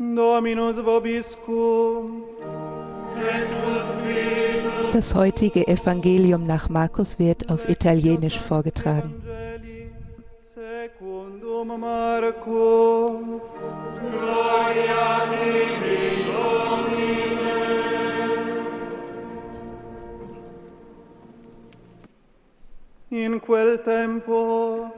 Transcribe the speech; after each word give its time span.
Dominus 0.00 0.76
vobiscum. 0.78 2.22
Das 4.94 5.14
heutige 5.14 5.68
Evangelium 5.68 6.46
nach 6.46 6.70
Markus 6.70 7.18
wird 7.18 7.50
auf 7.50 7.68
Italienisch 7.68 8.38
vorgetragen. 8.38 9.14
In 23.10 23.40
quel 23.42 23.78
tempo 23.82 24.90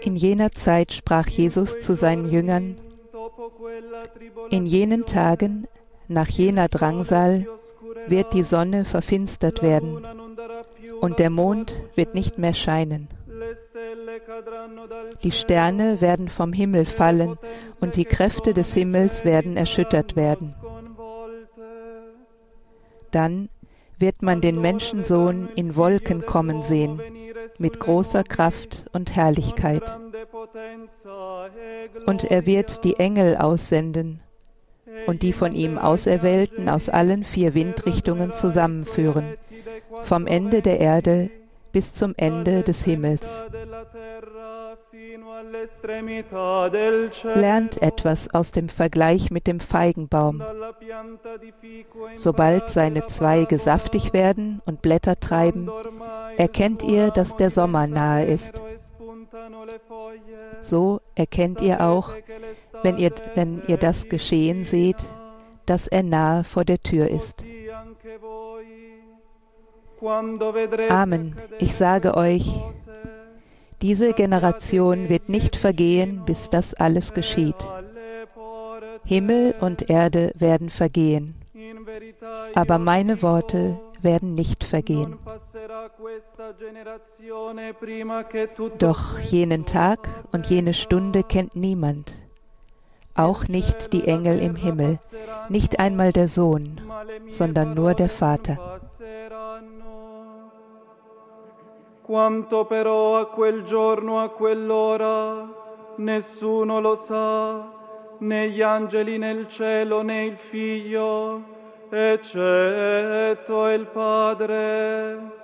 In 0.00 0.16
jener 0.16 0.52
Zeit 0.52 0.92
sprach 0.92 1.28
Jesus 1.28 1.80
zu 1.80 1.96
seinen 1.96 2.30
Jüngern, 2.30 2.76
in 4.50 4.66
jenen 4.66 5.06
Tagen, 5.06 5.66
nach 6.08 6.28
jener 6.28 6.68
Drangsal, 6.68 7.46
wird 8.06 8.32
die 8.32 8.44
Sonne 8.44 8.84
verfinstert 8.84 9.62
werden 9.62 10.06
und 11.00 11.18
der 11.18 11.30
Mond 11.30 11.82
wird 11.96 12.14
nicht 12.14 12.38
mehr 12.38 12.54
scheinen. 12.54 13.08
Die 15.22 15.32
Sterne 15.32 16.00
werden 16.00 16.28
vom 16.28 16.52
Himmel 16.52 16.84
fallen 16.84 17.36
und 17.80 17.96
die 17.96 18.04
Kräfte 18.04 18.54
des 18.54 18.72
Himmels 18.74 19.24
werden 19.24 19.56
erschüttert 19.56 20.14
werden. 20.14 20.54
Dann 23.10 23.48
wird 24.02 24.20
man 24.20 24.40
den 24.40 24.60
Menschensohn 24.60 25.48
in 25.54 25.76
Wolken 25.76 26.26
kommen 26.26 26.64
sehen, 26.64 27.00
mit 27.58 27.78
großer 27.78 28.24
Kraft 28.24 28.84
und 28.92 29.14
Herrlichkeit. 29.14 29.84
Und 32.04 32.24
er 32.24 32.44
wird 32.44 32.82
die 32.82 32.96
Engel 32.96 33.36
aussenden 33.36 34.20
und 35.06 35.22
die 35.22 35.32
von 35.32 35.54
ihm 35.54 35.78
Auserwählten 35.78 36.68
aus 36.68 36.88
allen 36.88 37.22
vier 37.22 37.54
Windrichtungen 37.54 38.34
zusammenführen, 38.34 39.36
vom 40.02 40.26
Ende 40.26 40.62
der 40.62 40.80
Erde 40.80 41.30
bis 41.70 41.94
zum 41.94 42.12
Ende 42.16 42.64
des 42.64 42.82
Himmels. 42.84 43.46
Lernt 47.34 47.80
etwas 47.80 48.34
aus 48.34 48.52
dem 48.52 48.68
Vergleich 48.68 49.30
mit 49.30 49.46
dem 49.46 49.60
Feigenbaum. 49.60 50.42
Sobald 52.14 52.70
seine 52.70 53.06
Zweige 53.06 53.58
saftig 53.58 54.12
werden 54.12 54.60
und 54.66 54.82
Blätter 54.82 55.18
treiben, 55.18 55.70
erkennt 56.36 56.82
ihr, 56.82 57.10
dass 57.10 57.36
der 57.36 57.50
Sommer 57.50 57.86
nahe 57.86 58.26
ist. 58.26 58.60
So 60.60 61.00
erkennt 61.14 61.62
ihr 61.62 61.80
auch, 61.80 62.12
wenn 62.82 62.98
ihr, 62.98 63.12
wenn 63.34 63.62
ihr 63.66 63.78
das 63.78 64.08
geschehen 64.08 64.64
seht, 64.64 64.98
dass 65.64 65.86
er 65.86 66.02
nahe 66.02 66.44
vor 66.44 66.64
der 66.64 66.82
Tür 66.82 67.08
ist. 67.08 67.46
Amen. 70.90 71.36
Ich 71.58 71.76
sage 71.76 72.16
euch, 72.16 72.50
diese 73.82 74.12
Generation 74.12 75.08
wird 75.08 75.28
nicht 75.28 75.56
vergehen, 75.56 76.22
bis 76.24 76.48
das 76.50 76.72
alles 76.74 77.12
geschieht. 77.14 77.56
Himmel 79.04 79.54
und 79.60 79.90
Erde 79.90 80.32
werden 80.36 80.70
vergehen, 80.70 81.34
aber 82.54 82.78
meine 82.78 83.20
Worte 83.22 83.78
werden 84.00 84.34
nicht 84.34 84.62
vergehen. 84.62 85.18
Doch 88.78 89.18
jenen 89.18 89.66
Tag 89.66 90.08
und 90.30 90.46
jene 90.46 90.74
Stunde 90.74 91.22
kennt 91.24 91.56
niemand, 91.56 92.14
auch 93.14 93.48
nicht 93.48 93.92
die 93.92 94.06
Engel 94.06 94.38
im 94.38 94.54
Himmel, 94.54 94.98
nicht 95.48 95.80
einmal 95.80 96.12
der 96.12 96.28
Sohn, 96.28 96.80
sondern 97.30 97.74
nur 97.74 97.94
der 97.94 98.08
Vater. 98.08 98.80
Quanto 102.02 102.64
però 102.64 103.18
a 103.20 103.26
quel 103.26 103.62
giorno, 103.62 104.20
a 104.20 104.28
quell'ora, 104.28 105.48
nessuno 105.96 106.80
lo 106.80 106.96
sa, 106.96 107.70
né 108.18 108.50
gli 108.50 108.60
angeli 108.60 109.18
nel 109.18 109.46
cielo, 109.46 110.02
né 110.02 110.24
il 110.24 110.36
figlio, 110.36 111.42
eccetto 111.88 113.68
il 113.68 113.86
Padre. 113.86 115.40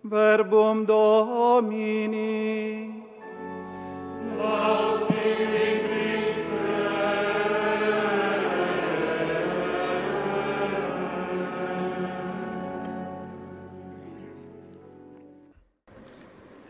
Verbum 0.00 0.86
Domini. 0.86 2.20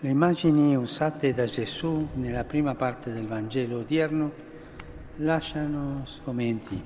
Le 0.03 0.09
immagini 0.09 0.77
usate 0.77 1.35
da 1.35 1.45
Gesù 1.45 2.09
nella 2.15 2.45
prima 2.45 2.75
parte 2.75 3.13
del 3.13 3.27
Vangelo 3.27 3.81
odierno 3.81 4.31
lasciano 5.17 6.07
sgomenti. 6.07 6.83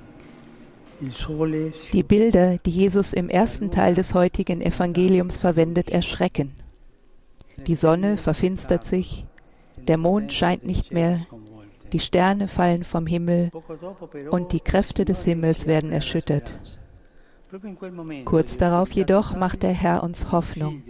Die 1.91 2.03
Bilder, 2.03 2.57
die 2.57 2.71
Jesus 2.71 3.13
im 3.13 3.29
ersten 3.29 3.71
Teil 3.71 3.95
des 3.95 4.13
heutigen 4.13 4.61
Evangeliums 4.61 5.37
verwendet, 5.37 5.91
erschrecken. 5.91 6.55
Die 7.65 7.75
Sonne 7.75 8.17
verfinstert 8.17 8.85
sich, 8.85 9.25
der 9.77 9.97
Mond 9.97 10.33
scheint 10.33 10.65
nicht 10.65 10.91
mehr, 10.91 11.25
die 11.93 11.99
Sterne 11.99 12.49
fallen 12.49 12.83
vom 12.83 13.07
Himmel 13.07 13.49
und 14.29 14.51
die 14.51 14.59
Kräfte 14.59 15.05
des 15.05 15.23
Himmels 15.23 15.67
werden 15.67 15.93
erschüttert. 15.93 16.59
Kurz 18.25 18.57
darauf 18.57 18.91
jedoch 18.91 19.35
macht 19.37 19.63
der 19.63 19.73
Herr 19.73 20.03
uns 20.03 20.31
Hoffnung. 20.33 20.83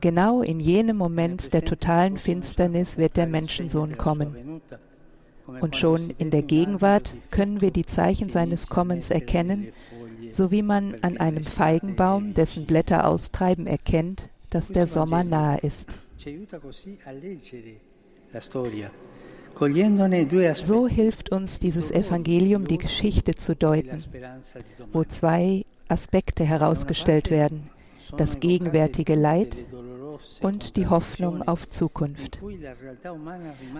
Genau 0.00 0.42
in 0.42 0.60
jenem 0.60 0.96
Moment 0.96 1.52
der 1.52 1.64
totalen 1.64 2.18
Finsternis 2.18 2.98
wird 2.98 3.16
der 3.16 3.26
Menschensohn 3.26 3.96
kommen. 3.96 4.60
Und 5.46 5.76
schon 5.76 6.10
in 6.10 6.30
der 6.30 6.42
Gegenwart 6.42 7.16
können 7.30 7.60
wir 7.60 7.70
die 7.70 7.86
Zeichen 7.86 8.30
seines 8.30 8.68
Kommens 8.68 9.10
erkennen, 9.10 9.68
so 10.32 10.50
wie 10.50 10.62
man 10.62 10.96
an 11.02 11.18
einem 11.18 11.44
Feigenbaum, 11.44 12.34
dessen 12.34 12.66
Blätter 12.66 13.06
austreiben, 13.08 13.66
erkennt, 13.66 14.28
dass 14.50 14.68
der 14.68 14.86
Sommer 14.86 15.24
nahe 15.24 15.58
ist. 15.58 15.98
So 20.54 20.88
hilft 20.88 21.30
uns 21.30 21.60
dieses 21.60 21.90
Evangelium, 21.90 22.66
die 22.66 22.78
Geschichte 22.78 23.34
zu 23.36 23.54
deuten, 23.56 24.04
wo 24.92 25.04
zwei 25.04 25.64
Aspekte 25.88 26.44
herausgestellt 26.44 27.30
werden, 27.30 27.70
das 28.16 28.40
gegenwärtige 28.40 29.14
Leid 29.14 29.56
und 30.40 30.76
die 30.76 30.86
Hoffnung 30.86 31.42
auf 31.42 31.68
Zukunft. 31.68 32.40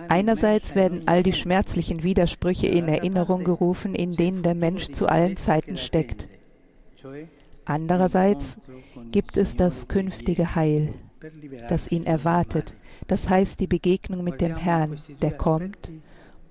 Einerseits 0.09 0.75
werden 0.75 1.03
all 1.07 1.23
die 1.23 1.33
schmerzlichen 1.33 2.03
Widersprüche 2.03 2.67
in 2.67 2.87
Erinnerung 2.87 3.43
gerufen, 3.43 3.95
in 3.95 4.13
denen 4.13 4.43
der 4.43 4.55
Mensch 4.55 4.91
zu 4.91 5.07
allen 5.07 5.37
Zeiten 5.37 5.77
steckt. 5.77 6.27
Andererseits 7.65 8.57
gibt 9.11 9.37
es 9.37 9.55
das 9.55 9.87
künftige 9.87 10.55
Heil, 10.55 10.93
das 11.69 11.91
ihn 11.91 12.05
erwartet, 12.05 12.75
das 13.07 13.29
heißt 13.29 13.59
die 13.59 13.67
Begegnung 13.67 14.23
mit 14.23 14.41
dem 14.41 14.55
Herrn, 14.55 14.99
der 15.21 15.31
kommt, 15.31 15.91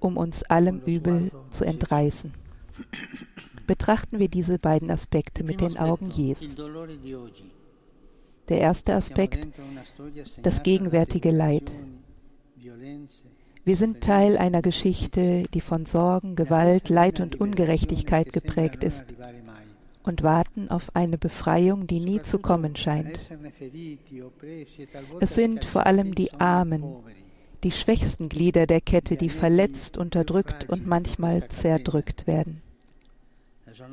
um 0.00 0.16
uns 0.16 0.42
allem 0.44 0.80
Übel 0.84 1.30
zu 1.50 1.64
entreißen. 1.64 2.32
Betrachten 3.66 4.18
wir 4.18 4.28
diese 4.28 4.58
beiden 4.58 4.90
Aspekte 4.90 5.42
mit 5.42 5.60
den 5.60 5.76
Augen 5.76 6.10
Jesu. 6.10 6.44
Der 8.48 8.60
erste 8.60 8.94
Aspekt, 8.94 9.48
das 10.42 10.62
gegenwärtige 10.62 11.30
Leid. 11.30 11.74
Wir 13.64 13.76
sind 13.76 14.00
Teil 14.00 14.38
einer 14.38 14.62
Geschichte, 14.62 15.42
die 15.52 15.60
von 15.60 15.86
Sorgen, 15.86 16.36
Gewalt, 16.36 16.88
Leid 16.88 17.18
und 17.18 17.40
Ungerechtigkeit 17.40 18.32
geprägt 18.32 18.84
ist 18.84 19.04
und 20.04 20.22
warten 20.22 20.70
auf 20.70 20.94
eine 20.94 21.18
Befreiung, 21.18 21.88
die 21.88 21.98
nie 21.98 22.22
zu 22.22 22.38
kommen 22.38 22.76
scheint. 22.76 23.18
Es 25.20 25.34
sind 25.34 25.64
vor 25.64 25.86
allem 25.86 26.14
die 26.14 26.32
Armen, 26.34 26.84
die 27.64 27.72
schwächsten 27.72 28.28
Glieder 28.28 28.68
der 28.68 28.80
Kette, 28.80 29.16
die 29.16 29.30
verletzt, 29.30 29.96
unterdrückt 29.96 30.68
und 30.68 30.86
manchmal 30.86 31.48
zerdrückt 31.48 32.28
werden. 32.28 32.62
Der 33.78 33.88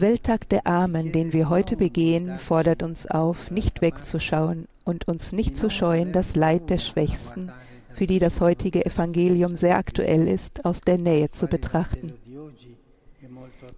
Welttag 0.00 0.48
der 0.50 0.66
Armen, 0.66 1.10
den 1.10 1.32
wir 1.32 1.48
heute 1.48 1.76
begehen, 1.76 2.38
fordert 2.38 2.82
uns 2.82 3.06
auf, 3.06 3.50
nicht 3.50 3.80
wegzuschauen 3.80 4.68
und 4.84 5.08
uns 5.08 5.32
nicht 5.32 5.56
zu 5.56 5.70
scheuen, 5.70 6.12
das 6.12 6.36
Leid 6.36 6.68
der 6.68 6.76
Schwächsten, 6.76 7.50
für 7.94 8.06
die 8.06 8.18
das 8.18 8.42
heutige 8.42 8.84
Evangelium 8.84 9.56
sehr 9.56 9.78
aktuell 9.78 10.28
ist, 10.28 10.66
aus 10.66 10.82
der 10.82 10.98
Nähe 10.98 11.30
zu 11.30 11.46
betrachten. 11.46 12.12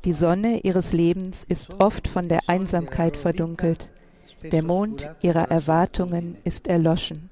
Die 0.04 0.12
Sonne 0.12 0.60
ihres 0.60 0.92
Lebens 0.92 1.44
ist 1.48 1.70
oft 1.80 2.08
von 2.08 2.28
der 2.28 2.40
Einsamkeit 2.48 3.16
verdunkelt, 3.16 3.90
Der 4.42 4.64
Mond 4.64 5.08
ihrer 5.22 5.50
Erwartungen 5.50 6.36
ist 6.42 6.66
erloschen. 6.66 7.30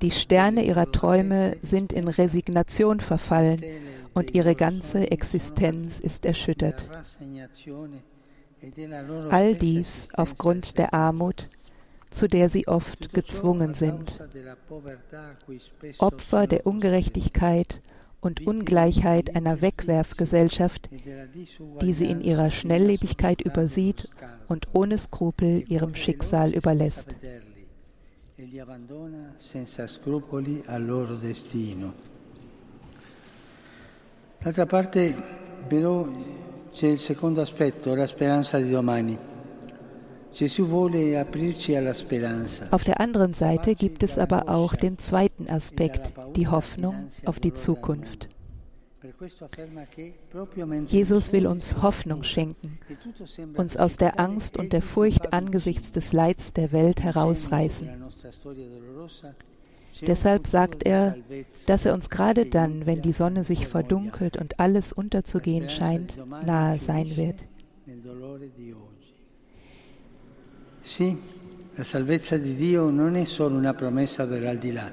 Die 0.00 0.12
Sterne 0.12 0.64
ihrer 0.64 0.90
Träume 0.92 1.56
sind 1.62 1.92
in 1.92 2.06
Resignation 2.06 3.00
verfallen 3.00 3.60
und 4.14 4.34
ihre 4.34 4.54
ganze 4.54 5.10
Existenz 5.10 6.00
ist 6.00 6.26
erschüttert. 6.26 6.88
All 9.30 9.54
dies 9.56 10.08
aufgrund 10.12 10.78
der 10.78 10.94
Armut, 10.94 11.50
zu 12.10 12.28
der 12.28 12.48
sie 12.48 12.68
oft 12.68 13.12
gezwungen 13.12 13.74
sind. 13.74 14.20
Opfer 15.98 16.46
der 16.46 16.66
Ungerechtigkeit 16.66 17.80
und 18.20 18.46
Ungleichheit 18.46 19.34
einer 19.34 19.60
Wegwerfgesellschaft, 19.60 20.88
die 21.80 21.92
sie 21.92 22.06
in 22.06 22.20
ihrer 22.20 22.50
Schnelllebigkeit 22.50 23.42
übersieht 23.42 24.08
und 24.48 24.68
ohne 24.72 24.96
Skrupel 24.96 25.64
ihrem 25.68 25.94
Schicksal 25.96 26.54
überlässt. 26.54 27.16
D'altra 34.42 34.66
parte, 34.66 35.14
però, 35.68 36.08
c'è 36.72 36.88
il 36.88 36.98
secondo 36.98 37.40
aspetto, 37.40 37.94
la 37.94 38.08
speranza 38.08 38.58
di 38.58 38.70
domani. 38.70 39.16
Auf 42.70 42.84
der 42.84 43.00
anderen 43.00 43.34
Seite 43.34 43.74
gibt 43.74 44.02
es 44.02 44.18
aber 44.18 44.48
auch 44.48 44.74
den 44.74 44.98
zweiten 44.98 45.48
Aspekt, 45.48 46.12
die 46.34 46.48
Hoffnung 46.48 47.08
auf 47.26 47.38
die 47.38 47.52
Zukunft. 47.52 48.30
Jesus 50.86 51.32
will 51.32 51.46
uns 51.46 51.82
Hoffnung 51.82 52.22
schenken, 52.22 52.78
uns 53.56 53.76
aus 53.76 53.96
der 53.96 54.18
Angst 54.18 54.56
und 54.56 54.72
der 54.72 54.82
Furcht 54.82 55.32
angesichts 55.32 55.92
des 55.92 56.12
Leids 56.12 56.52
der 56.52 56.72
Welt 56.72 57.02
herausreißen. 57.02 57.90
Deshalb 60.00 60.46
sagt 60.46 60.84
er, 60.84 61.16
dass 61.66 61.84
er 61.84 61.94
uns 61.94 62.08
gerade 62.08 62.46
dann, 62.46 62.86
wenn 62.86 63.02
die 63.02 63.12
Sonne 63.12 63.44
sich 63.44 63.68
verdunkelt 63.68 64.36
und 64.36 64.58
alles 64.58 64.92
unterzugehen 64.92 65.68
scheint, 65.68 66.18
nahe 66.44 66.78
sein 66.78 67.16
wird. 67.16 67.36
Sì, 70.84 71.16
la 71.76 71.84
salvezza 71.84 72.36
di 72.36 72.56
Dio 72.56 72.90
non 72.90 73.14
è 73.14 73.24
solo 73.24 73.56
una 73.56 73.72
promessa 73.72 74.26
dell'aldilà, 74.26 74.90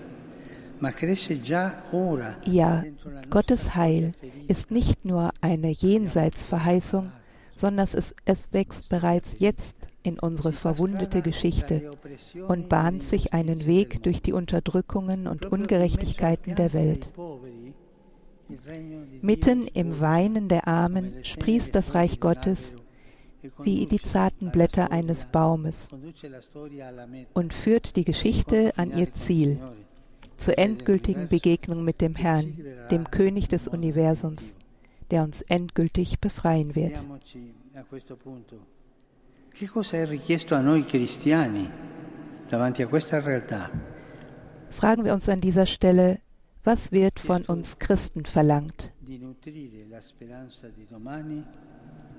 ma 0.77 0.91
cresce 0.91 1.41
già 1.41 1.81
ora. 1.91 2.37
Ja, 2.45 2.83
Gottes 3.29 3.75
Heil 3.75 4.13
ist 4.47 4.69
nicht 4.69 5.03
nur 5.03 5.31
eine 5.41 5.71
Jenseitsverheißung, 5.71 7.11
sondern 7.55 7.87
es, 7.91 8.13
es 8.23 8.47
wächst 8.51 8.87
bereits 8.87 9.35
jetzt 9.39 9.75
in 10.03 10.19
unsere 10.19 10.53
verwundete 10.53 11.21
Geschichte 11.21 11.91
und 12.47 12.69
bahnt 12.69 13.03
sich 13.03 13.33
einen 13.33 13.65
Weg 13.65 14.03
durch 14.03 14.21
die 14.21 14.33
Unterdrückungen 14.33 15.27
und 15.27 15.45
Ungerechtigkeiten 15.45 16.55
der 16.55 16.73
Welt. 16.73 17.11
Mitten 19.21 19.67
im 19.67 19.99
Weinen 19.99 20.47
der 20.47 20.67
Armen 20.67 21.23
sprießt 21.23 21.75
das 21.75 21.93
Reich 21.93 22.19
Gottes 22.19 22.75
wie 23.63 23.85
die 23.85 24.01
zarten 24.01 24.51
Blätter 24.51 24.91
eines 24.91 25.25
Baumes 25.25 25.89
und 27.33 27.53
führt 27.53 27.95
die 27.95 28.03
Geschichte 28.03 28.73
an 28.77 28.97
ihr 28.97 29.13
Ziel, 29.13 29.59
zur 30.37 30.57
endgültigen 30.57 31.27
Begegnung 31.27 31.83
mit 31.83 32.01
dem 32.01 32.15
Herrn, 32.15 32.57
dem 32.91 33.09
König 33.09 33.47
des 33.49 33.67
Universums, 33.67 34.55
der 35.11 35.23
uns 35.23 35.41
endgültig 35.43 36.19
befreien 36.19 36.75
wird. 36.75 37.03
Che 39.59 39.67
cosa 39.67 39.97
è 39.97 40.05
richiesto 40.05 40.55
a 40.55 40.61
noi 40.61 40.85
cristiani 40.85 41.69
davanti 42.47 42.81
a 42.81 42.87
questa 42.87 43.19
realtà? 43.19 43.69
Fragen 44.69 45.03
wir 45.03 45.11
uns 45.11 45.27
an 45.27 45.41
dieser 45.41 45.65
Stelle, 45.65 46.21
was 46.63 46.93
wird 46.93 47.19
von 47.19 47.43
uns 47.45 47.77
Christen 47.77 48.23
verlangt? 48.23 48.93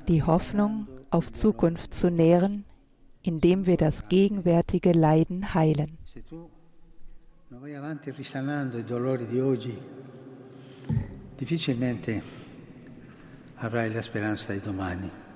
die 0.06 0.22
Hoffnung 0.22 0.84
auf 1.08 1.32
Zukunft 1.32 1.94
zu 1.94 2.10
nähren, 2.10 2.66
indem 3.22 3.64
wir 3.64 3.78
das 3.78 4.06
gegenwärtige 4.08 4.92
Leiden 4.92 5.54
heilen. 5.54 5.96
difficilmente 11.38 12.22
avrai 13.54 13.90
la 13.90 14.02
speranza 14.02 14.52
di 14.52 14.60
domani. 14.60 15.29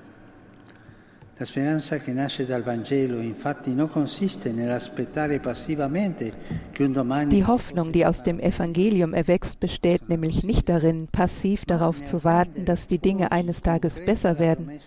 La 1.37 1.45
speranza 1.45 1.99
che 1.99 2.13
nasce 2.13 2.47
dal 2.47 2.63
Vangelo 2.63 3.19
infatti 3.19 3.75
non 3.75 3.89
consiste 3.89 4.53
nell'aspettare 4.53 5.41
passivamente 5.41 6.33
che 6.71 6.85
un 6.85 6.93
domani 6.93 7.29
Die 7.29 7.45
Hoffnung, 7.45 7.91
die 7.91 8.05
aus 8.05 8.23
dem 8.23 8.39
Evangelium 8.39 9.15
erwächst, 9.15 9.59
besteht 9.59 10.09
nämlich 10.09 10.45
nicht 10.45 10.69
darin, 10.69 11.09
passiv 11.11 11.65
darauf 11.65 12.05
zu 12.05 12.23
warten, 12.23 12.65
dass 12.65 12.87
die 12.87 12.99
Dinge 12.99 13.33
eines 13.33 13.63
Tages 13.63 14.05
besser 14.05 14.39
werden, 14.39 14.79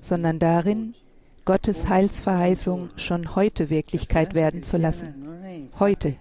sondern 0.00 0.40
darin, 0.40 0.94
Gottes 1.44 1.88
Heilsverheißung 1.88 2.90
schon 2.96 3.36
heute 3.36 3.70
Wirklichkeit 3.70 4.34
werden 4.34 4.64
zu 4.64 4.76
lassen. 4.76 5.14
Heute 5.78 6.14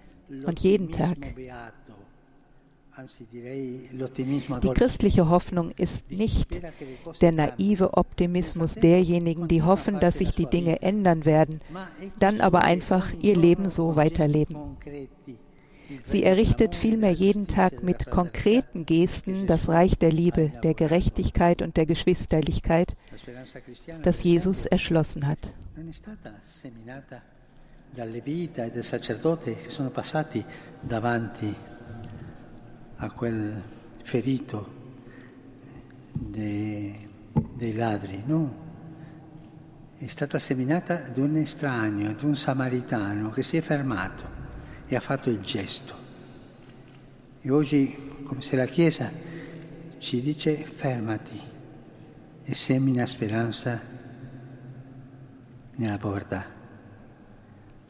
und 0.45 0.59
jeden 0.59 0.91
Tag. 0.91 1.17
Die 4.61 4.73
christliche 4.73 5.29
Hoffnung 5.29 5.71
ist 5.71 6.09
nicht 6.11 6.61
der 7.21 7.31
naive 7.31 7.93
Optimismus 7.93 8.75
derjenigen, 8.75 9.47
die 9.47 9.63
hoffen, 9.63 9.99
dass 9.99 10.17
sich 10.17 10.31
die 10.31 10.47
Dinge 10.47 10.81
ändern 10.81 11.25
werden, 11.25 11.61
dann 12.19 12.41
aber 12.41 12.63
einfach 12.63 13.13
ihr 13.21 13.35
Leben 13.35 13.69
so 13.69 13.95
weiterleben. 13.95 14.77
Sie 16.05 16.23
errichtet 16.23 16.75
vielmehr 16.75 17.11
jeden 17.11 17.47
Tag 17.47 17.81
mit 17.81 18.11
konkreten 18.11 18.85
Gesten 18.85 19.47
das 19.47 19.69
Reich 19.69 19.97
der 19.97 20.11
Liebe, 20.11 20.51
der 20.63 20.75
Gerechtigkeit 20.75 21.61
und 21.61 21.77
der 21.77 21.87
Geschwisterlichkeit, 21.87 22.95
das 24.03 24.23
Jesus 24.23 24.65
erschlossen 24.65 25.27
hat. 25.27 25.53
dalle 27.91 28.21
vita 28.21 28.65
e 28.65 28.71
del 28.71 28.83
sacerdote 28.83 29.55
che 29.55 29.69
sono 29.69 29.89
passati 29.89 30.43
davanti 30.79 31.55
a 33.01 33.11
quel 33.11 33.61
ferito 34.03 34.77
dei, 36.11 37.07
dei 37.53 37.73
ladri, 37.73 38.21
no? 38.25 38.67
È 39.97 40.07
stata 40.07 40.39
seminata 40.39 41.09
da 41.09 41.21
un 41.21 41.35
estraneo, 41.37 42.13
da 42.13 42.25
un 42.25 42.35
samaritano 42.35 43.29
che 43.29 43.43
si 43.43 43.57
è 43.57 43.61
fermato 43.61 44.37
e 44.85 44.95
ha 44.95 44.99
fatto 44.99 45.29
il 45.29 45.39
gesto. 45.41 45.95
E 47.41 47.49
oggi, 47.51 48.21
come 48.23 48.41
se 48.41 48.55
la 48.55 48.65
Chiesa 48.65 49.11
ci 49.97 50.21
dice 50.21 50.65
fermati 50.65 51.39
e 52.43 52.55
semina 52.55 53.05
speranza 53.05 53.81
nella 55.75 55.97
povertà. 55.97 56.45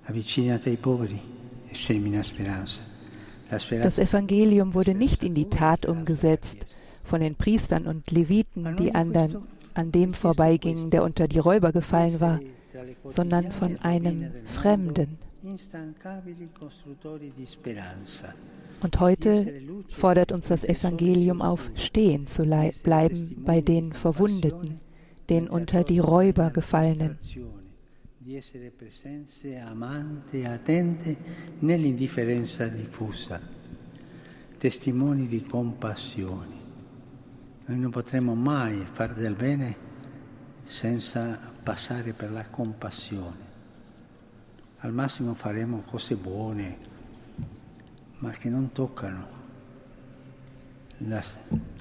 Avvicinati 0.04 0.70
ai 0.70 0.78
poveri 0.78 1.22
e 1.66 1.76
semina 1.76 2.22
speranza. 2.24 2.98
Das 3.50 3.98
Evangelium 3.98 4.74
wurde 4.74 4.94
nicht 4.94 5.24
in 5.24 5.34
die 5.34 5.50
Tat 5.50 5.86
umgesetzt 5.86 6.66
von 7.04 7.22
den 7.22 7.36
Priestern 7.36 7.88
und 7.88 8.12
Leviten, 8.12 8.76
die 8.78 8.94
anderen 8.94 9.44
an 9.74 9.92
dem 9.92 10.14
vorbeigingen, 10.14 10.90
der 10.92 11.04
unter 11.04 11.28
die 11.28 11.40
Räuber 11.40 11.72
gefallen 11.72 12.20
war, 12.20 12.40
sondern 13.06 13.52
von 13.52 13.80
einem 13.80 14.32
Fremden. 14.46 15.18
Und 18.82 19.00
heute 19.00 19.54
fordert 19.90 20.32
uns 20.32 20.48
das 20.50 20.64
Evangelium 20.64 21.42
auf, 21.42 21.72
stehen 21.76 22.28
zu 22.28 22.44
bleiben 22.84 23.44
bei 23.46 23.62
den 23.62 23.94
Verwundeten, 23.94 24.80
den 25.30 25.50
unter 25.50 25.84
die 25.84 26.00
Räuber 26.00 26.52
gefallenen 26.52 27.18
di 28.30 28.36
essere 28.36 28.70
presenze 28.70 29.58
amante 29.58 30.42
e 30.42 30.46
attente 30.46 31.18
nell'indifferenza 31.62 32.68
diffusa, 32.68 33.42
testimoni 34.56 35.28
di 35.28 35.42
compassione. 35.42 36.56
Noi 37.66 37.80
non 37.80 37.90
potremo 37.90 38.36
mai 38.36 38.86
fare 38.92 39.16
del 39.16 39.34
bene 39.34 39.76
senza 40.64 41.40
passare 41.64 42.14
per 42.14 42.30
la 42.30 42.48
compassione. 42.48 43.48
Al 44.78 44.94
massimo 44.94 45.34
faremo 45.34 45.82
cose 45.82 46.14
buone, 46.14 46.78
ma 48.20 48.30
che 48.30 48.50
non 48.50 48.72
toccano 48.72 49.28
la, 50.98 51.24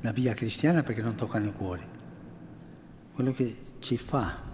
la 0.00 0.12
via 0.12 0.32
cristiana 0.32 0.82
perché 0.82 1.02
non 1.02 1.14
toccano 1.14 1.44
il 1.44 1.52
cuore. 1.52 1.86
Quello 3.12 3.32
che 3.32 3.54
ci 3.80 3.98
fa 3.98 4.47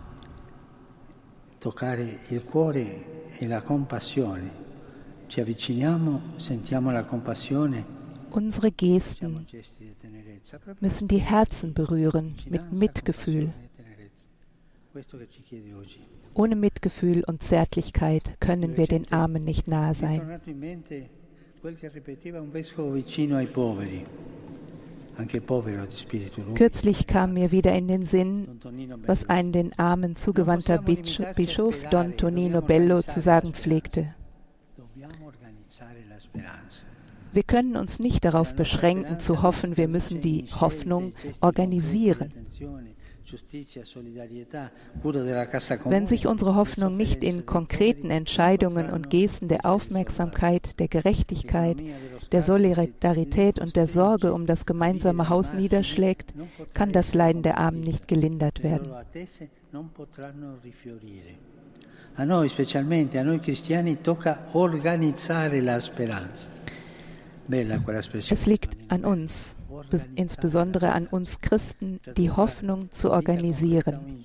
toccare 1.64 2.18
il 2.28 2.44
cuore 2.44 3.22
e 3.38 3.46
la 3.46 3.62
compassione. 3.62 4.50
Ci 5.28 5.40
avviciniamo, 5.40 6.34
sentiamo 6.36 6.92
la 6.92 7.04
compassione. 7.04 7.86
Unsere 8.28 8.70
Gesten 8.70 9.46
müssen 10.80 11.08
die 11.08 11.22
Herzen 11.22 11.72
berühren 11.72 12.34
mit 12.50 12.70
Mitgefühl. 12.70 13.50
Ohne 16.34 16.54
Mitgefühl 16.54 17.24
und 17.24 17.42
Zärtlichkeit 17.42 18.36
können 18.40 18.76
wir 18.76 18.86
den 18.86 19.10
Armen 19.10 19.44
nicht 19.44 19.66
nahe 19.66 19.94
sein. 19.94 20.20
Kürzlich 26.54 27.06
kam 27.06 27.34
mir 27.34 27.50
wieder 27.50 27.72
in 27.72 27.88
den 27.88 28.06
Sinn, 28.06 28.60
was 29.06 29.28
ein 29.28 29.52
den 29.52 29.78
Armen 29.78 30.16
zugewandter 30.16 30.78
Bischof 30.78 31.76
Don 31.90 32.16
Tonino 32.16 32.60
Bello 32.60 33.02
zu 33.02 33.20
sagen 33.20 33.52
pflegte. 33.52 34.14
Wir 37.32 37.42
können 37.42 37.76
uns 37.76 37.98
nicht 37.98 38.24
darauf 38.24 38.54
beschränken 38.54 39.18
zu 39.18 39.42
hoffen, 39.42 39.76
wir 39.76 39.88
müssen 39.88 40.20
die 40.20 40.46
Hoffnung 40.60 41.14
organisieren. 41.40 42.32
Wenn 45.84 46.06
sich 46.06 46.26
unsere 46.26 46.54
Hoffnung 46.54 46.96
nicht 46.96 47.24
in 47.24 47.46
konkreten 47.46 48.10
Entscheidungen 48.10 48.90
und 48.90 49.08
Gesten 49.08 49.48
der 49.48 49.64
Aufmerksamkeit, 49.64 50.78
der 50.78 50.88
Gerechtigkeit, 50.88 51.78
der 52.32 52.42
Solidarität 52.42 53.58
und 53.58 53.76
der 53.76 53.88
Sorge 53.88 54.34
um 54.34 54.46
das 54.46 54.66
gemeinsame 54.66 55.28
Haus 55.28 55.52
niederschlägt, 55.52 56.34
kann 56.74 56.92
das 56.92 57.14
Leiden 57.14 57.42
der 57.42 57.58
Armen 57.58 57.80
nicht 57.80 58.08
gelindert 58.08 58.62
werden. 58.62 58.92
A 62.16 62.24
noi, 62.24 62.48
specialmente 62.48 63.18
a 63.18 63.24
noi 63.24 63.40
cristiani, 63.40 63.96
tocca 64.00 64.46
organizzare 64.52 65.60
la 65.60 65.80
speranza. 65.80 66.48
Es 68.30 68.46
liegt 68.46 68.76
an 68.88 69.04
uns, 69.04 69.54
insbesondere 70.14 70.92
an 70.92 71.06
uns 71.06 71.40
Christen, 71.40 72.00
die 72.16 72.30
Hoffnung 72.30 72.90
zu 72.90 73.10
organisieren 73.10 74.24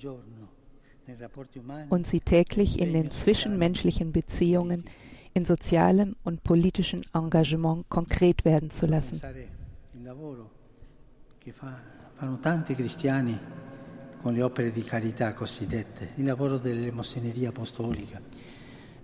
und 1.88 2.06
sie 2.06 2.20
täglich 2.20 2.78
in 2.78 2.92
den 2.92 3.10
zwischenmenschlichen 3.10 4.12
Beziehungen, 4.12 4.84
in 5.34 5.44
sozialem 5.44 6.16
und 6.24 6.42
politischem 6.42 7.02
Engagement 7.14 7.88
konkret 7.88 8.44
werden 8.44 8.70
zu 8.70 8.86
lassen. 8.86 9.20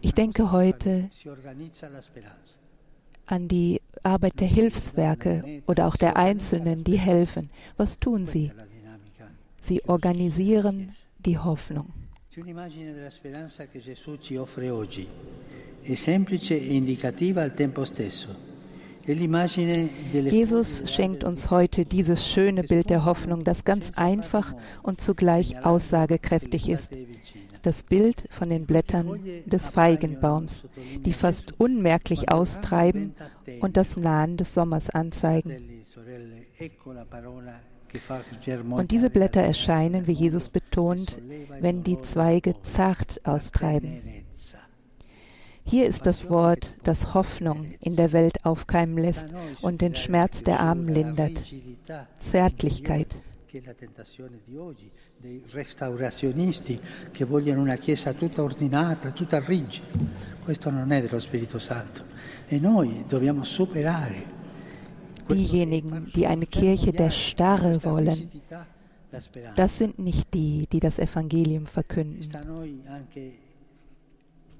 Ich 0.00 0.14
denke 0.14 0.52
heute 0.52 1.08
an 3.26 3.48
die 3.48 3.80
Arbeit 4.04 4.40
der 4.40 4.48
Hilfswerke 4.48 5.62
oder 5.66 5.86
auch 5.86 5.96
der 5.96 6.16
Einzelnen, 6.16 6.84
die 6.84 6.98
helfen. 6.98 7.48
Was 7.76 7.98
tun 7.98 8.26
sie? 8.26 8.52
Sie 9.60 9.82
organisieren 9.84 10.92
die 11.18 11.38
Hoffnung. 11.38 11.92
Jesus 20.12 20.82
schenkt 20.92 21.24
uns 21.24 21.50
heute 21.50 21.84
dieses 21.84 22.26
schöne 22.26 22.62
Bild 22.64 22.90
der 22.90 23.04
Hoffnung, 23.04 23.44
das 23.44 23.64
ganz 23.64 23.92
einfach 23.96 24.54
und 24.82 25.00
zugleich 25.00 25.64
aussagekräftig 25.64 26.68
ist 26.68 26.90
das 27.66 27.82
Bild 27.82 28.24
von 28.30 28.48
den 28.48 28.64
Blättern 28.64 29.18
des 29.44 29.70
Feigenbaums, 29.70 30.64
die 31.04 31.12
fast 31.12 31.58
unmerklich 31.58 32.30
austreiben 32.30 33.14
und 33.60 33.76
das 33.76 33.96
Nahen 33.96 34.36
des 34.36 34.54
Sommers 34.54 34.88
anzeigen. 34.90 35.84
Und 38.70 38.90
diese 38.92 39.10
Blätter 39.10 39.42
erscheinen, 39.42 40.06
wie 40.06 40.12
Jesus 40.12 40.48
betont, 40.48 41.20
wenn 41.60 41.82
die 41.82 42.00
Zweige 42.02 42.54
zart 42.62 43.20
austreiben. 43.26 44.00
Hier 45.64 45.86
ist 45.86 46.06
das 46.06 46.30
Wort, 46.30 46.76
das 46.84 47.14
Hoffnung 47.14 47.72
in 47.80 47.96
der 47.96 48.12
Welt 48.12 48.44
aufkeimen 48.44 48.96
lässt 48.96 49.26
und 49.60 49.80
den 49.80 49.96
Schmerz 49.96 50.44
der 50.44 50.60
Armen 50.60 50.86
lindert. 50.86 51.42
Zärtlichkeit 52.20 53.16
che 53.56 53.62
è 53.62 53.62
la 53.64 53.74
tentazione 53.74 54.40
di 54.44 54.56
oggi, 54.56 54.90
dei 55.16 55.42
restaurazionisti 55.50 56.78
che 57.10 57.24
vogliono 57.24 57.62
una 57.62 57.76
Chiesa 57.76 58.12
tutta 58.12 58.42
ordinata, 58.42 59.10
tutta 59.12 59.38
rigida. 59.38 59.86
Questo 60.42 60.70
non 60.70 60.92
è 60.92 61.00
dello 61.00 61.18
Spirito 61.18 61.58
Santo. 61.58 62.04
E 62.46 62.58
noi 62.58 63.04
dobbiamo 63.08 63.44
superare. 63.44 64.34
Diejenigen, 65.28 66.10
die 66.14 66.26
eine 66.26 66.46
Kirche 66.46 66.92
der 66.92 67.10
Starre 67.10 67.80
wollen, 67.82 68.30
das 69.54 69.76
sind 69.76 69.98
nicht 69.98 70.32
die, 70.32 70.66
die 70.70 70.78
das 70.78 70.98
Evangelium 70.98 71.66
verkünden. 71.66 72.28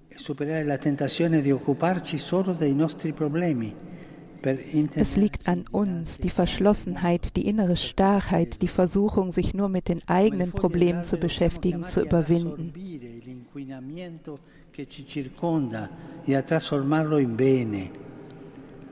Superare 0.09 0.65
la 0.65 0.79
tentazione 0.79 1.43
di 1.43 1.53
occuparci 1.53 2.19
solo 2.19 2.55
dei 2.55 2.75
nostri 2.75 3.13
problemi 3.13 3.96
es 4.43 5.17
liegt 5.17 5.49
an 5.49 5.65
uns, 5.71 6.19
die 6.19 6.31
Verschlossenheit, 6.31 7.37
die 7.37 7.47
innere 7.47 7.77
Starrheit, 7.77 8.63
die 8.63 8.69
Versuchung, 8.69 9.33
sich 9.33 9.55
nur 9.55 9.69
mit 9.69 9.89
den 9.89 10.07
eigenen 10.07 10.53
Problemen 10.53 11.05
zu 11.05 11.17
beschäftigen, 11.17 11.87
zu 11.87 12.03
überwinden. 12.03 12.73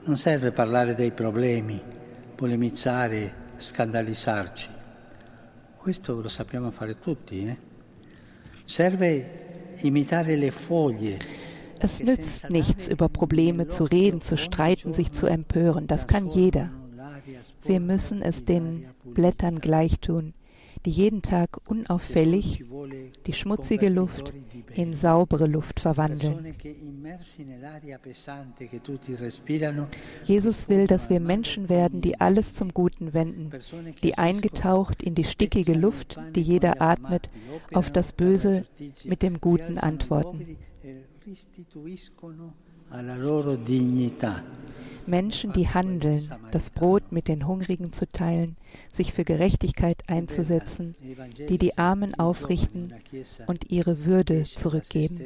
Non 0.07 0.17
serve 0.17 0.53
parlare 0.53 0.95
dei 0.95 1.11
problemi, 1.13 1.81
polemizzare, 2.37 3.33
scandalizzarci. 3.59 4.69
Questo 5.79 6.21
lo 6.21 6.29
sappiamo 6.29 6.71
fare 6.71 6.99
tutti. 6.99 7.47
Eh? 7.47 7.57
Serve 8.67 9.75
imitare 9.81 10.37
le 10.37 10.51
foglie 10.51 11.19
es 11.85 12.01
nützt 12.03 12.51
nichts, 12.51 12.89
über 12.89 13.09
Probleme 13.09 13.69
zu 13.69 13.85
reden, 13.85 14.21
zu 14.21 14.37
streiten, 14.37 14.93
sich 14.93 15.13
zu 15.13 15.27
empören. 15.27 15.87
Das 15.87 16.07
kann 16.07 16.27
jeder. 16.27 16.71
Wir 17.63 17.81
müssen 17.81 18.23
es 18.23 18.45
den 18.45 18.87
Blättern 19.05 19.61
gleichtun, 19.61 20.35
die 20.85 20.91
jeden 20.91 21.23
Tag 21.23 21.61
unauffällig 21.67 22.63
die 23.27 23.33
schmutzige 23.33 23.89
Luft 23.89 24.33
in 24.75 24.95
saubere 24.95 25.47
Luft 25.47 25.81
verwandeln. 25.81 26.55
Jesus 30.25 30.69
will, 30.69 30.87
dass 30.87 31.11
wir 31.11 31.21
Menschen 31.21 31.69
werden, 31.69 32.01
die 32.01 32.21
alles 32.21 32.55
zum 32.55 32.75
Guten 32.75 33.15
wenden, 33.15 33.51
die 34.03 34.19
eingetaucht 34.19 35.03
in 35.03 35.15
die 35.15 35.25
stickige 35.25 35.75
Luft, 35.75 36.19
die 36.35 36.43
jeder 36.43 36.83
atmet, 36.83 37.31
auf 37.73 37.91
das 37.91 38.13
Böse 38.13 38.67
mit 39.05 39.23
dem 39.23 39.41
Guten 39.41 39.79
antworten. 39.79 40.57
Menschen, 45.07 45.53
die 45.53 45.69
handeln, 45.69 46.31
das 46.51 46.71
Brot 46.71 47.13
mit 47.13 47.29
den 47.29 47.47
Hungrigen 47.47 47.93
zu 47.93 48.07
teilen, 48.07 48.57
sich 48.93 49.13
für 49.13 49.25
Gerechtigkeit 49.25 50.03
einzusetzen, 50.09 50.95
die 51.49 51.59
die 51.59 51.77
Armen 51.77 52.15
aufrichten 52.15 52.95
und 53.47 53.71
ihre 53.71 54.05
Würde 54.05 54.45
zurückgeben. 54.45 55.21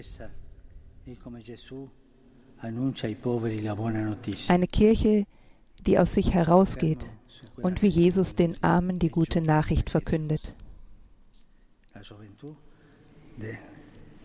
Eine 4.49 4.67
Kirche, 4.67 5.27
die 5.87 5.99
aus 5.99 6.15
sich 6.15 6.35
herausgeht 6.35 7.09
und 7.57 7.83
wie 7.83 7.89
Jesus 7.89 8.35
den 8.35 8.63
Armen 8.63 8.99
die 8.99 9.11
gute 9.11 9.41
Nachricht 9.41 9.91
verkündet. 9.91 10.55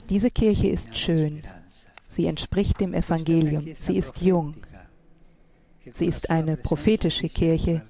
Diese 0.09 0.31
Kirche 0.31 0.67
ist 0.67 0.97
schön, 0.97 1.43
Sie 2.15 2.27
entspricht 2.27 2.79
dem 2.79 2.93
Evangelium. 2.93 3.65
Sie 3.75 3.97
ist 3.97 4.21
jung. 4.21 4.55
Sie 5.93 6.05
ist 6.05 6.29
eine 6.29 6.57
prophetische 6.57 7.27
Kirche, 7.27 7.81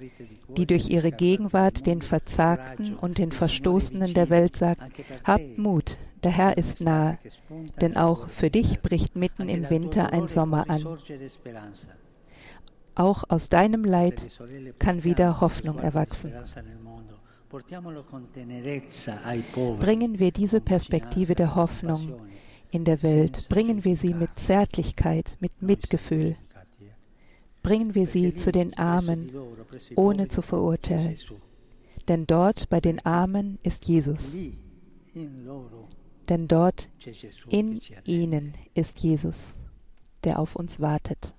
die 0.55 0.65
durch 0.65 0.89
ihre 0.89 1.11
Gegenwart 1.11 1.85
den 1.85 2.01
Verzagten 2.01 2.95
und 2.95 3.17
den 3.17 3.31
Verstoßenen 3.31 4.13
der 4.13 4.29
Welt 4.29 4.57
sagt, 4.57 4.81
habt 5.23 5.57
Mut, 5.57 5.97
der 6.23 6.31
Herr 6.31 6.57
ist 6.57 6.79
nahe, 6.79 7.19
denn 7.81 7.97
auch 7.97 8.29
für 8.29 8.49
dich 8.49 8.81
bricht 8.81 9.15
mitten 9.15 9.49
im 9.49 9.69
Winter 9.69 10.13
ein 10.13 10.27
Sommer 10.27 10.69
an. 10.69 10.87
Auch 12.95 13.23
aus 13.27 13.49
deinem 13.49 13.83
Leid 13.83 14.27
kann 14.79 15.03
wieder 15.03 15.41
Hoffnung 15.41 15.79
erwachsen. 15.79 16.31
Bringen 19.79 20.19
wir 20.19 20.31
diese 20.31 20.61
Perspektive 20.61 21.35
der 21.35 21.55
Hoffnung 21.55 22.13
in 22.73 22.85
der 22.85 23.03
Welt, 23.03 23.47
bringen 23.49 23.83
wir 23.83 23.95
sie 23.97 24.13
mit 24.13 24.29
Zärtlichkeit, 24.37 25.37
mit 25.39 25.61
Mitgefühl. 25.61 26.35
Bringen 27.61 27.95
wir 27.95 28.07
sie 28.07 28.35
zu 28.35 28.51
den 28.51 28.77
Armen, 28.77 29.31
ohne 29.95 30.27
zu 30.27 30.41
verurteilen. 30.41 31.17
Denn 32.07 32.25
dort 32.27 32.69
bei 32.69 32.81
den 32.81 33.05
Armen 33.05 33.59
ist 33.63 33.85
Jesus. 33.85 34.35
Denn 36.27 36.47
dort 36.47 36.89
in 37.49 37.79
ihnen 38.05 38.53
ist 38.73 38.99
Jesus, 38.99 39.55
der 40.23 40.39
auf 40.39 40.55
uns 40.55 40.79
wartet. 40.79 41.33